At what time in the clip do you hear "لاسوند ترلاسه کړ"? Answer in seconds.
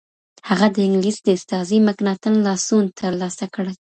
2.47-3.65